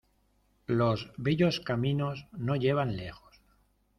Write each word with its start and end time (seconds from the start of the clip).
Los 0.65 1.11
bellos 1.17 1.59
caminos 1.59 2.25
no 2.31 2.55
llevan 2.55 2.97
lejos. 2.97 3.39